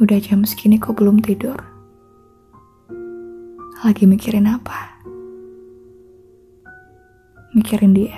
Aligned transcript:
Udah 0.00 0.16
jam 0.24 0.40
segini 0.48 0.80
kok 0.80 0.96
belum 0.96 1.20
tidur? 1.20 1.60
Lagi 3.84 4.08
mikirin 4.08 4.48
apa? 4.48 4.96
Mikirin 7.52 7.92
dia. 7.92 8.16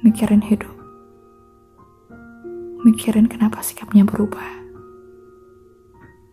Mikirin 0.00 0.40
hidup. 0.40 0.72
Mikirin 2.88 3.28
kenapa 3.28 3.60
sikapnya 3.60 4.08
berubah. 4.08 4.48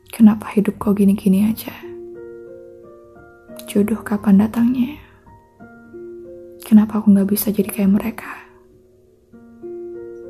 Kenapa 0.07 0.47
hidup 0.55 0.79
kok 0.79 0.95
gini-gini 0.95 1.51
aja? 1.51 1.75
Jodoh 3.67 3.99
kapan 4.07 4.39
datangnya? 4.39 4.95
Kenapa 6.63 7.03
aku 7.03 7.11
gak 7.11 7.27
bisa 7.27 7.51
jadi 7.51 7.67
kayak 7.67 7.91
mereka? 7.91 8.31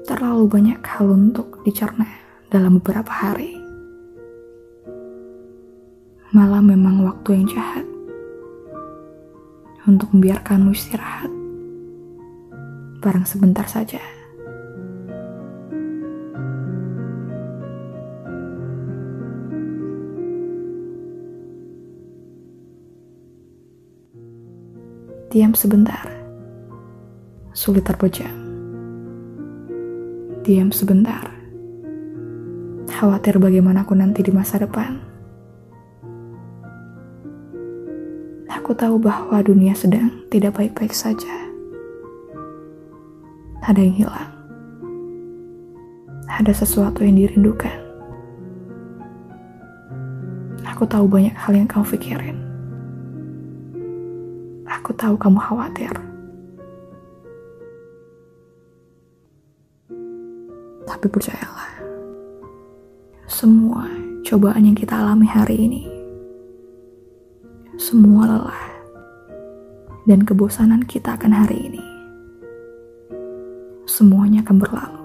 Terlalu 0.09 0.49
banyak 0.49 0.81
hal 0.81 1.13
untuk 1.13 1.61
dicerna 1.61 2.24
dalam 2.55 2.79
beberapa 2.79 3.11
hari. 3.11 3.59
Malah 6.31 6.63
memang 6.63 7.03
waktu 7.03 7.35
yang 7.35 7.51
jahat 7.51 7.83
untuk 9.83 10.07
membiarkanmu 10.15 10.71
istirahat. 10.71 11.27
Barang 13.03 13.27
sebentar 13.27 13.67
saja. 13.67 13.99
Diam 25.27 25.51
sebentar. 25.51 26.07
Sulit 27.51 27.83
terpejam. 27.83 28.31
Diam 30.47 30.71
sebentar. 30.71 31.34
Khawatir 33.05 33.37
bagaimana 33.37 33.85
aku 33.85 33.93
nanti 33.93 34.25
di 34.25 34.33
masa 34.33 34.57
depan. 34.57 34.97
Aku 38.49 38.73
tahu 38.73 38.97
bahwa 38.97 39.45
dunia 39.45 39.77
sedang 39.77 40.25
tidak 40.33 40.57
baik-baik 40.57 40.89
saja. 40.89 41.29
Ada 43.61 43.77
yang 43.77 43.93
hilang. 43.93 44.33
Ada 46.33 46.65
sesuatu 46.65 47.05
yang 47.05 47.21
dirindukan. 47.21 47.77
Aku 50.73 50.89
tahu 50.89 51.05
banyak 51.05 51.37
hal 51.37 51.53
yang 51.53 51.69
kamu 51.69 51.85
pikirin. 51.85 52.41
Aku 54.65 54.97
tahu 54.97 55.13
kamu 55.13 55.37
khawatir. 55.45 55.93
Tapi 60.89 61.05
percayalah, 61.05 61.74
semua 63.35 63.83
cobaan 64.23 64.63
yang 64.63 64.79
kita 64.79 64.95
alami 64.95 65.27
hari 65.27 65.67
ini, 65.67 65.83
semua 67.75 68.31
lelah 68.31 68.63
dan 70.07 70.23
kebosanan 70.23 70.79
kita 70.87 71.19
akan 71.19 71.35
hari 71.35 71.67
ini, 71.67 71.83
semuanya 73.83 74.39
akan 74.39 74.55
berlalu. 74.55 75.03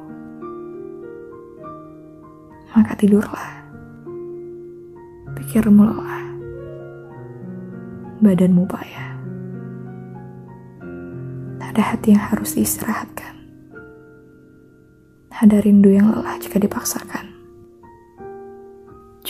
Maka 2.70 2.95
tidurlah, 3.03 3.50
pikirmu 5.34 5.91
lelah, 5.91 6.22
badanmu 8.22 8.62
payah 8.70 9.11
ada 11.67 11.83
hati 11.83 12.15
yang 12.15 12.22
harus 12.31 12.55
diistirahatkan. 12.55 13.42
Ada 15.34 15.67
rindu 15.67 15.91
yang 15.91 16.15
lelah 16.15 16.39
jika 16.39 16.62
dipaksakan. 16.62 17.30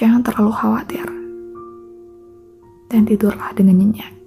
Jangan 0.00 0.24
terlalu 0.24 0.52
khawatir. 0.56 1.04
Dan 2.88 3.04
tidurlah 3.04 3.52
dengan 3.52 3.84
nyenyak. 3.84 4.19